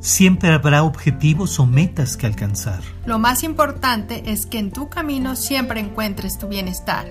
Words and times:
Siempre 0.00 0.50
habrá 0.50 0.82
objetivos 0.82 1.58
o 1.58 1.66
metas 1.66 2.16
que 2.16 2.26
alcanzar. 2.26 2.80
Lo 3.06 3.18
más 3.18 3.42
importante 3.42 4.30
es 4.30 4.46
que 4.46 4.58
en 4.58 4.70
tu 4.70 4.88
camino 4.88 5.36
siempre 5.36 5.80
encuentres 5.80 6.38
tu 6.38 6.48
bienestar. 6.48 7.06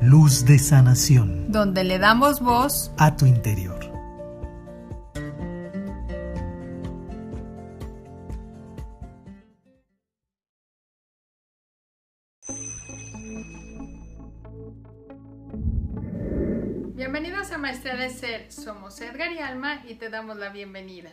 Luz 0.00 0.44
de 0.46 0.58
sanación. 0.58 1.52
Donde 1.52 1.84
le 1.84 1.98
damos 1.98 2.40
voz 2.40 2.90
a 2.96 3.16
tu 3.16 3.26
interior. 3.26 3.78
Bienvenidos 16.94 17.50
a 17.50 17.58
Maestría 17.58 17.96
de 17.96 18.10
Ser. 18.10 18.52
Somos 18.52 19.00
Edgar 19.00 19.32
y 19.32 19.38
Alma 19.38 19.82
y 19.86 19.94
te 19.94 20.10
damos 20.10 20.36
la 20.36 20.50
bienvenida. 20.50 21.10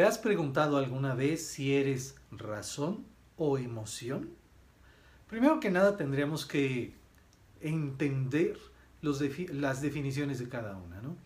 ¿Te 0.00 0.06
has 0.06 0.16
preguntado 0.16 0.78
alguna 0.78 1.14
vez 1.14 1.46
si 1.46 1.74
eres 1.74 2.14
razón 2.30 3.04
o 3.36 3.58
emoción? 3.58 4.30
Primero 5.28 5.60
que 5.60 5.70
nada 5.70 5.98
tendríamos 5.98 6.46
que 6.46 6.94
entender 7.60 8.56
las 9.02 9.82
definiciones 9.82 10.38
de 10.38 10.48
cada 10.48 10.78
una, 10.78 11.02
¿no? 11.02 11.16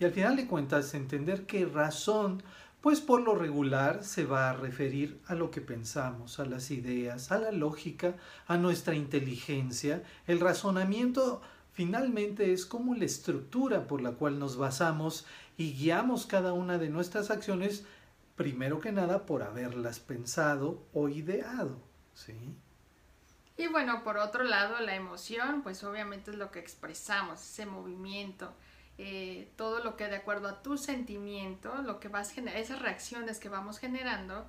Y 0.00 0.06
al 0.06 0.12
final 0.12 0.36
de 0.36 0.46
cuentas 0.46 0.94
entender 0.94 1.44
que 1.44 1.66
razón, 1.66 2.42
pues 2.80 3.02
por 3.02 3.20
lo 3.20 3.34
regular 3.34 4.02
se 4.02 4.24
va 4.24 4.48
a 4.48 4.54
referir 4.54 5.20
a 5.26 5.34
lo 5.34 5.50
que 5.50 5.60
pensamos, 5.60 6.40
a 6.40 6.46
las 6.46 6.70
ideas, 6.70 7.32
a 7.32 7.38
la 7.38 7.52
lógica, 7.52 8.14
a 8.46 8.56
nuestra 8.56 8.94
inteligencia. 8.94 10.04
El 10.26 10.40
razonamiento 10.40 11.42
finalmente 11.74 12.54
es 12.54 12.64
como 12.64 12.94
la 12.94 13.04
estructura 13.04 13.86
por 13.86 14.00
la 14.00 14.12
cual 14.12 14.38
nos 14.38 14.56
basamos 14.56 15.26
y 15.58 15.74
guiamos 15.74 16.24
cada 16.24 16.54
una 16.54 16.78
de 16.78 16.88
nuestras 16.88 17.30
acciones 17.30 17.84
primero 18.36 18.80
que 18.80 18.92
nada 18.92 19.26
por 19.26 19.42
haberlas 19.42 20.00
pensado 20.00 20.82
o 20.92 21.08
ideado, 21.08 21.78
¿sí? 22.14 22.54
Y 23.56 23.66
bueno, 23.68 24.02
por 24.02 24.16
otro 24.16 24.44
lado, 24.44 24.80
la 24.80 24.94
emoción, 24.94 25.62
pues 25.62 25.84
obviamente 25.84 26.30
es 26.30 26.36
lo 26.36 26.50
que 26.50 26.58
expresamos, 26.58 27.40
ese 27.40 27.66
movimiento, 27.66 28.52
eh, 28.98 29.50
todo 29.56 29.84
lo 29.84 29.96
que 29.96 30.08
de 30.08 30.16
acuerdo 30.16 30.48
a 30.48 30.62
tu 30.62 30.78
sentimiento, 30.78 31.82
lo 31.82 32.00
que 32.00 32.08
vas 32.08 32.36
esas 32.36 32.80
reacciones 32.80 33.38
que 33.38 33.48
vamos 33.48 33.78
generando 33.78 34.46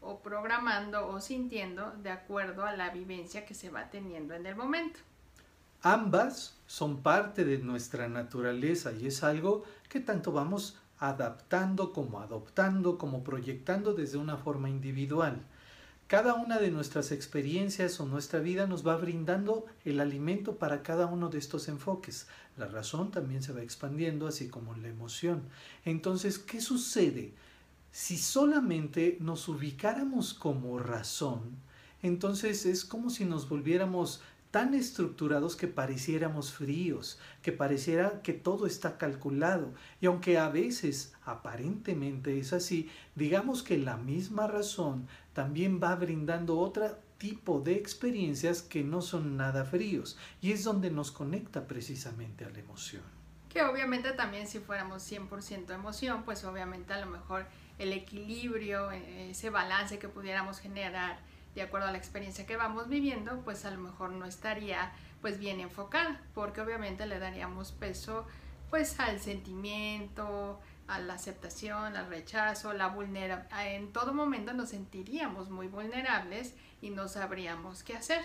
o 0.00 0.20
programando 0.20 1.08
o 1.08 1.20
sintiendo 1.20 1.92
de 2.02 2.10
acuerdo 2.10 2.64
a 2.64 2.76
la 2.76 2.90
vivencia 2.90 3.44
que 3.44 3.54
se 3.54 3.70
va 3.70 3.90
teniendo 3.90 4.34
en 4.34 4.46
el 4.46 4.54
momento. 4.54 5.00
Ambas 5.82 6.56
son 6.66 7.02
parte 7.02 7.44
de 7.44 7.58
nuestra 7.58 8.08
naturaleza 8.08 8.92
y 8.92 9.06
es 9.06 9.22
algo 9.22 9.64
que 9.88 10.00
tanto 10.00 10.32
vamos 10.32 10.76
adaptando 10.98 11.92
como 11.92 12.20
adoptando, 12.20 12.98
como 12.98 13.22
proyectando 13.22 13.94
desde 13.94 14.18
una 14.18 14.36
forma 14.36 14.68
individual. 14.68 15.42
Cada 16.08 16.32
una 16.34 16.58
de 16.58 16.70
nuestras 16.70 17.12
experiencias 17.12 18.00
o 18.00 18.06
nuestra 18.06 18.40
vida 18.40 18.66
nos 18.66 18.86
va 18.86 18.96
brindando 18.96 19.66
el 19.84 20.00
alimento 20.00 20.56
para 20.56 20.82
cada 20.82 21.04
uno 21.04 21.28
de 21.28 21.38
estos 21.38 21.68
enfoques. 21.68 22.28
La 22.56 22.66
razón 22.66 23.10
también 23.10 23.42
se 23.42 23.52
va 23.52 23.60
expandiendo, 23.60 24.26
así 24.26 24.48
como 24.48 24.74
la 24.74 24.88
emoción. 24.88 25.42
Entonces, 25.84 26.38
¿qué 26.38 26.62
sucede? 26.62 27.34
Si 27.92 28.16
solamente 28.16 29.18
nos 29.20 29.48
ubicáramos 29.48 30.32
como 30.32 30.78
razón, 30.78 31.58
entonces 32.02 32.64
es 32.64 32.86
como 32.86 33.10
si 33.10 33.26
nos 33.26 33.48
volviéramos 33.48 34.22
tan 34.50 34.74
estructurados 34.74 35.56
que 35.56 35.68
pareciéramos 35.68 36.52
fríos, 36.52 37.18
que 37.42 37.52
pareciera 37.52 38.22
que 38.22 38.32
todo 38.32 38.66
está 38.66 38.96
calculado. 38.96 39.74
Y 40.00 40.06
aunque 40.06 40.38
a 40.38 40.48
veces 40.48 41.14
aparentemente 41.24 42.38
es 42.38 42.52
así, 42.52 42.90
digamos 43.14 43.62
que 43.62 43.78
la 43.78 43.96
misma 43.96 44.46
razón 44.46 45.06
también 45.34 45.80
va 45.82 45.94
brindando 45.96 46.58
otro 46.58 46.96
tipo 47.18 47.60
de 47.60 47.74
experiencias 47.74 48.62
que 48.62 48.82
no 48.82 49.02
son 49.02 49.36
nada 49.36 49.64
fríos. 49.64 50.16
Y 50.40 50.52
es 50.52 50.64
donde 50.64 50.90
nos 50.90 51.10
conecta 51.10 51.66
precisamente 51.66 52.44
a 52.44 52.50
la 52.50 52.60
emoción. 52.60 53.02
Que 53.48 53.62
obviamente 53.62 54.12
también 54.12 54.46
si 54.46 54.60
fuéramos 54.60 55.10
100% 55.10 55.72
emoción, 55.72 56.22
pues 56.22 56.44
obviamente 56.44 56.92
a 56.92 57.00
lo 57.00 57.06
mejor 57.06 57.46
el 57.78 57.92
equilibrio, 57.92 58.90
e-, 58.92 59.30
ese 59.30 59.50
balance 59.50 59.98
que 59.98 60.08
pudiéramos 60.08 60.58
generar 60.60 61.18
de 61.54 61.62
acuerdo 61.62 61.88
a 61.88 61.92
la 61.92 61.98
experiencia 61.98 62.46
que 62.46 62.56
vamos 62.56 62.88
viviendo, 62.88 63.40
pues 63.44 63.64
a 63.64 63.70
lo 63.70 63.78
mejor 63.78 64.10
no 64.10 64.24
estaría 64.24 64.92
pues 65.20 65.38
bien 65.38 65.60
enfocada, 65.60 66.22
porque 66.34 66.60
obviamente 66.60 67.06
le 67.06 67.18
daríamos 67.18 67.72
peso 67.72 68.26
pues 68.70 69.00
al 69.00 69.18
sentimiento, 69.18 70.60
a 70.86 70.98
la 71.00 71.14
aceptación, 71.14 71.96
al 71.96 72.08
rechazo, 72.08 72.72
la 72.72 72.88
vulnerabilidad. 72.88 73.74
En 73.74 73.92
todo 73.92 74.12
momento 74.12 74.52
nos 74.52 74.70
sentiríamos 74.70 75.50
muy 75.50 75.68
vulnerables 75.68 76.54
y 76.80 76.90
no 76.90 77.08
sabríamos 77.08 77.82
qué 77.82 77.96
hacer. 77.96 78.22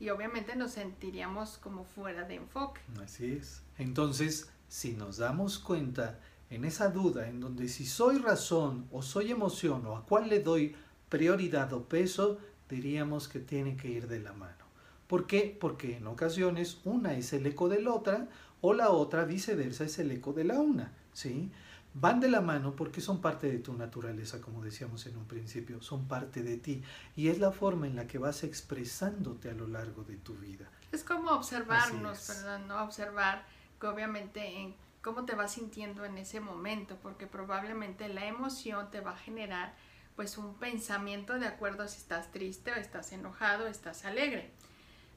Y 0.00 0.10
obviamente 0.10 0.56
nos 0.56 0.72
sentiríamos 0.72 1.58
como 1.58 1.84
fuera 1.84 2.24
de 2.24 2.36
enfoque. 2.36 2.80
Así 3.02 3.34
es. 3.34 3.62
Entonces, 3.78 4.50
si 4.68 4.92
nos 4.94 5.18
damos 5.18 5.58
cuenta 5.58 6.18
en 6.50 6.64
esa 6.64 6.88
duda, 6.88 7.28
en 7.28 7.40
donde 7.40 7.68
si 7.68 7.86
soy 7.86 8.18
razón 8.18 8.88
o 8.90 9.02
soy 9.02 9.30
emoción 9.30 9.86
o 9.86 9.96
a 9.96 10.04
cuál 10.04 10.28
le 10.28 10.40
doy 10.40 10.76
prioridad 11.08 11.72
o 11.72 11.88
peso, 11.88 12.38
diríamos 12.72 13.28
que 13.28 13.38
tienen 13.38 13.76
que 13.76 13.88
ir 13.88 14.08
de 14.08 14.18
la 14.18 14.32
mano. 14.32 14.64
¿Por 15.06 15.26
qué? 15.26 15.56
Porque 15.60 15.98
en 15.98 16.06
ocasiones 16.06 16.80
una 16.84 17.12
es 17.12 17.34
el 17.34 17.46
eco 17.46 17.68
de 17.68 17.82
la 17.82 17.92
otra 17.92 18.28
o 18.62 18.72
la 18.72 18.90
otra 18.90 19.24
viceversa 19.24 19.84
es 19.84 19.98
el 19.98 20.10
eco 20.10 20.32
de 20.32 20.44
la 20.44 20.58
una, 20.58 20.92
¿sí? 21.12 21.52
Van 21.92 22.20
de 22.20 22.30
la 22.30 22.40
mano 22.40 22.74
porque 22.74 23.02
son 23.02 23.20
parte 23.20 23.50
de 23.50 23.58
tu 23.58 23.74
naturaleza, 23.74 24.40
como 24.40 24.64
decíamos 24.64 25.04
en 25.04 25.18
un 25.18 25.26
principio, 25.26 25.82
son 25.82 26.08
parte 26.08 26.42
de 26.42 26.56
ti 26.56 26.82
y 27.14 27.28
es 27.28 27.38
la 27.38 27.52
forma 27.52 27.86
en 27.86 27.94
la 27.94 28.06
que 28.06 28.16
vas 28.16 28.42
expresándote 28.42 29.50
a 29.50 29.52
lo 29.52 29.68
largo 29.68 30.02
de 30.04 30.16
tu 30.16 30.32
vida. 30.34 30.70
Es 30.90 31.04
como 31.04 31.32
observarnos, 31.32 32.26
perdón, 32.26 32.68
¿no? 32.68 32.82
Observar 32.82 33.44
que 33.78 33.86
obviamente 33.86 34.60
en 34.60 34.74
cómo 35.02 35.26
te 35.26 35.34
vas 35.34 35.52
sintiendo 35.52 36.06
en 36.06 36.16
ese 36.16 36.40
momento, 36.40 36.96
porque 37.02 37.26
probablemente 37.26 38.08
la 38.08 38.24
emoción 38.24 38.90
te 38.90 39.00
va 39.00 39.10
a 39.10 39.16
generar 39.18 39.74
pues 40.16 40.38
un 40.38 40.54
pensamiento 40.54 41.38
de 41.38 41.46
acuerdo 41.46 41.82
a 41.82 41.88
si 41.88 41.98
estás 41.98 42.30
triste 42.30 42.72
o 42.72 42.76
estás 42.76 43.12
enojado 43.12 43.64
o 43.64 43.68
estás 43.68 44.04
alegre. 44.04 44.50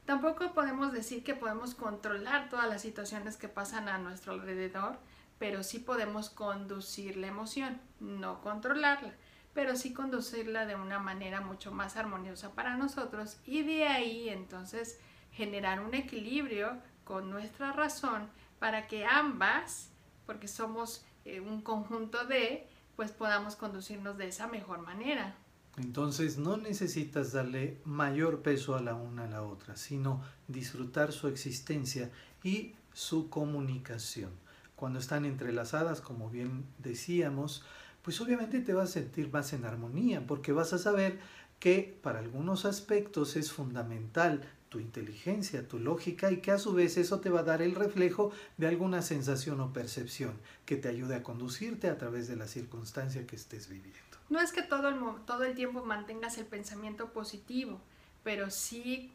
Tampoco 0.05 0.53
podemos 0.53 0.93
decir 0.93 1.23
que 1.23 1.33
podemos 1.33 1.73
controlar 1.73 2.49
todas 2.49 2.69
las 2.69 2.81
situaciones 2.81 3.37
que 3.37 3.47
pasan 3.47 3.89
a 3.89 3.97
nuestro 3.97 4.33
alrededor, 4.33 4.99
pero 5.39 5.63
sí 5.63 5.79
podemos 5.79 6.29
conducir 6.29 7.17
la 7.17 7.27
emoción, 7.27 7.81
no 7.99 8.41
controlarla, 8.41 9.13
pero 9.53 9.75
sí 9.75 9.93
conducirla 9.93 10.65
de 10.65 10.75
una 10.75 10.99
manera 10.99 11.41
mucho 11.41 11.71
más 11.71 11.97
armoniosa 11.97 12.53
para 12.53 12.75
nosotros 12.77 13.37
y 13.45 13.63
de 13.63 13.87
ahí 13.87 14.29
entonces 14.29 14.99
generar 15.31 15.81
un 15.81 15.95
equilibrio 15.95 16.77
con 17.03 17.29
nuestra 17.29 17.71
razón 17.71 18.29
para 18.59 18.87
que 18.87 19.05
ambas, 19.05 19.91
porque 20.25 20.47
somos 20.47 21.05
eh, 21.25 21.39
un 21.39 21.61
conjunto 21.61 22.25
de, 22.25 22.67
pues 22.95 23.11
podamos 23.11 23.55
conducirnos 23.55 24.17
de 24.17 24.27
esa 24.27 24.47
mejor 24.47 24.81
manera. 24.81 25.35
Entonces 25.77 26.37
no 26.37 26.55
necesitas 26.57 27.33
darle 27.33 27.81
mayor 27.83 28.41
peso 28.41 28.75
a 28.75 28.81
la 28.81 28.95
una 28.95 29.25
a 29.25 29.29
la 29.29 29.43
otra, 29.43 29.75
sino 29.75 30.21
disfrutar 30.47 31.11
su 31.11 31.27
existencia 31.27 32.11
y 32.43 32.75
su 32.93 33.29
comunicación. 33.29 34.31
Cuando 34.75 34.99
están 34.99 35.25
entrelazadas, 35.25 35.99
como 35.99 36.29
bien 36.29 36.65
decíamos, 36.77 37.63
pues 38.01 38.21
obviamente 38.21 38.61
te 38.61 38.73
vas 38.73 38.89
a 38.89 38.93
sentir 38.93 39.31
más 39.31 39.51
en 39.51 39.65
armonía, 39.65 40.25
porque 40.27 40.51
vas 40.51 40.73
a 40.73 40.77
saber 40.77 41.19
que 41.59 41.97
para 42.01 42.19
algunos 42.19 42.65
aspectos 42.65 43.35
es 43.35 43.51
fundamental 43.51 44.41
tu 44.69 44.79
inteligencia, 44.79 45.67
tu 45.67 45.79
lógica 45.79 46.31
y 46.31 46.41
que 46.41 46.51
a 46.51 46.57
su 46.57 46.73
vez 46.73 46.97
eso 46.97 47.21
te 47.21 47.29
va 47.29 47.41
a 47.41 47.43
dar 47.43 47.61
el 47.61 47.75
reflejo 47.75 48.31
de 48.57 48.67
alguna 48.67 49.01
sensación 49.01 49.61
o 49.61 49.71
percepción 49.71 50.33
que 50.65 50.75
te 50.75 50.89
ayude 50.89 51.15
a 51.15 51.23
conducirte 51.23 51.89
a 51.89 51.97
través 51.97 52.27
de 52.27 52.35
la 52.35 52.47
circunstancia 52.47 53.25
que 53.25 53.35
estés 53.35 53.69
viviendo. 53.69 53.99
No 54.29 54.41
es 54.41 54.51
que 54.51 54.63
todo 54.63 54.89
el, 54.89 54.97
todo 55.25 55.43
el 55.43 55.55
tiempo 55.55 55.85
mantengas 55.85 56.37
el 56.37 56.45
pensamiento 56.45 57.13
positivo, 57.13 57.79
pero 58.23 58.49
sí 58.49 59.11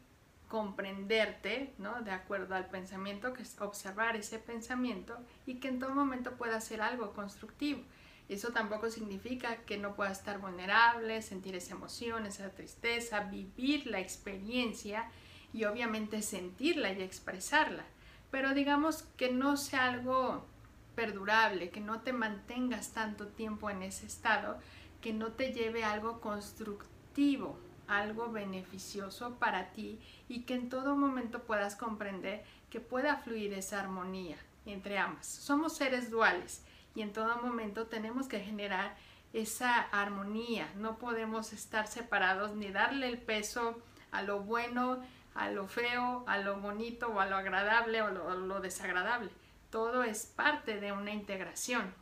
comprenderte, 0.47 1.73
¿no? 1.77 2.01
De 2.01 2.11
acuerdo 2.11 2.55
al 2.55 2.67
pensamiento, 2.67 3.31
que 3.33 3.43
es 3.43 3.59
observar 3.61 4.15
ese 4.15 4.39
pensamiento 4.39 5.17
y 5.45 5.55
que 5.55 5.69
en 5.69 5.79
todo 5.79 5.93
momento 5.93 6.31
pueda 6.37 6.59
ser 6.59 6.81
algo 6.81 7.13
constructivo. 7.13 7.81
Eso 8.31 8.53
tampoco 8.53 8.89
significa 8.89 9.57
que 9.65 9.77
no 9.77 9.93
pueda 9.93 10.09
estar 10.09 10.39
vulnerable, 10.39 11.21
sentir 11.21 11.53
esa 11.53 11.73
emoción, 11.73 12.25
esa 12.25 12.49
tristeza, 12.51 13.25
vivir 13.25 13.87
la 13.87 13.99
experiencia 13.99 15.11
y 15.51 15.65
obviamente 15.65 16.21
sentirla 16.21 16.93
y 16.93 17.01
expresarla. 17.01 17.83
Pero 18.31 18.53
digamos 18.53 19.03
que 19.17 19.33
no 19.33 19.57
sea 19.57 19.83
algo 19.89 20.45
perdurable, 20.95 21.71
que 21.71 21.81
no 21.81 22.03
te 22.03 22.13
mantengas 22.13 22.93
tanto 22.93 23.27
tiempo 23.27 23.69
en 23.69 23.83
ese 23.83 24.05
estado, 24.05 24.59
que 25.01 25.11
no 25.11 25.33
te 25.33 25.51
lleve 25.51 25.83
a 25.83 25.91
algo 25.91 26.21
constructivo, 26.21 27.59
algo 27.89 28.31
beneficioso 28.31 29.35
para 29.39 29.73
ti 29.73 29.99
y 30.29 30.43
que 30.43 30.53
en 30.53 30.69
todo 30.69 30.95
momento 30.95 31.43
puedas 31.43 31.75
comprender 31.75 32.45
que 32.69 32.79
pueda 32.79 33.17
fluir 33.17 33.51
esa 33.51 33.81
armonía 33.81 34.37
entre 34.65 34.97
ambas. 34.97 35.27
Somos 35.27 35.75
seres 35.75 36.09
duales 36.09 36.63
y 36.95 37.01
en 37.01 37.13
todo 37.13 37.41
momento 37.41 37.87
tenemos 37.87 38.27
que 38.27 38.39
generar 38.39 38.95
esa 39.33 39.81
armonía. 39.81 40.71
No 40.75 40.97
podemos 40.97 41.53
estar 41.53 41.87
separados 41.87 42.55
ni 42.55 42.71
darle 42.71 43.07
el 43.07 43.17
peso 43.17 43.81
a 44.11 44.21
lo 44.21 44.41
bueno, 44.41 45.01
a 45.33 45.49
lo 45.49 45.67
feo, 45.67 46.23
a 46.27 46.37
lo 46.37 46.59
bonito 46.59 47.07
o 47.07 47.19
a 47.19 47.25
lo 47.25 47.37
agradable 47.37 48.01
o 48.01 48.29
a 48.29 48.35
lo 48.35 48.59
desagradable. 48.59 49.29
Todo 49.69 50.03
es 50.03 50.25
parte 50.25 50.79
de 50.79 50.91
una 50.91 51.13
integración. 51.13 51.93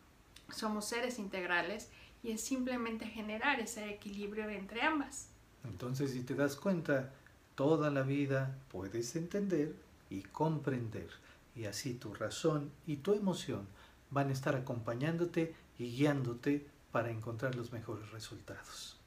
Somos 0.52 0.86
seres 0.86 1.20
integrales 1.20 1.90
y 2.24 2.32
es 2.32 2.42
simplemente 2.42 3.06
generar 3.06 3.60
ese 3.60 3.90
equilibrio 3.90 4.50
entre 4.50 4.82
ambas. 4.82 5.30
Entonces, 5.64 6.12
si 6.12 6.24
te 6.24 6.34
das 6.34 6.56
cuenta, 6.56 7.12
toda 7.54 7.92
la 7.92 8.02
vida 8.02 8.58
puedes 8.72 9.16
entender 9.16 9.76
y 10.10 10.24
comprender. 10.24 11.10
Y 11.56 11.66
así 11.66 11.94
tu 11.94 12.14
razón 12.14 12.72
y 12.88 12.98
tu 12.98 13.14
emoción 13.14 13.68
van 14.12 14.30
a 14.30 14.34
estar 14.34 14.56
acompañándote 14.56 15.54
y 15.78 15.96
guiándote 15.96 16.66
para 16.92 17.12
encontrar 17.12 17.56
los 17.56 17.72
mejores 17.72 18.12
resultados. 18.12 18.98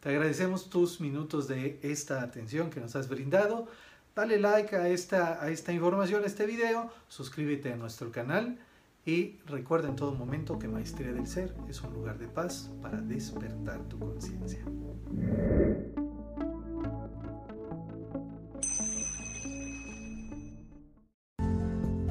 Te 0.00 0.10
agradecemos 0.10 0.70
tus 0.70 1.00
minutos 1.00 1.48
de 1.48 1.78
esta 1.82 2.22
atención 2.22 2.70
que 2.70 2.80
nos 2.80 2.94
has 2.96 3.08
brindado. 3.08 3.66
Dale 4.14 4.38
like 4.38 4.76
a 4.76 4.88
esta, 4.88 5.42
a 5.42 5.50
esta 5.50 5.72
información, 5.72 6.22
a 6.22 6.26
este 6.26 6.46
video, 6.46 6.90
suscríbete 7.08 7.72
a 7.72 7.76
nuestro 7.76 8.10
canal 8.12 8.58
y 9.04 9.38
recuerda 9.46 9.88
en 9.88 9.96
todo 9.96 10.12
momento 10.12 10.58
que 10.58 10.68
Maestría 10.68 11.12
del 11.12 11.26
Ser 11.26 11.54
es 11.68 11.80
un 11.82 11.92
lugar 11.92 12.18
de 12.18 12.28
paz 12.28 12.70
para 12.82 13.00
despertar 13.00 13.82
tu 13.88 13.98
conciencia. 13.98 14.64